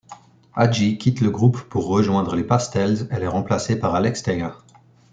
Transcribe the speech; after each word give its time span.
Aggi 0.55 0.97
quitte 0.97 1.21
le 1.21 1.29
groupe 1.29 1.61
pour 1.69 1.85
rejoindre 1.85 2.35
les 2.35 2.43
Pastels, 2.43 3.07
elle 3.11 3.21
est 3.21 3.27
remplacée 3.27 3.77
par 3.77 3.93
Alex 3.93 4.23
Taylor. 4.23 4.65